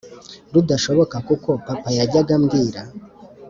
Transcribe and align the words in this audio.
rudashoboka 0.53 1.15
kuko 1.27 1.49
papa 1.65 1.89
yajyaga 1.97 2.31
ambwira 2.37 2.81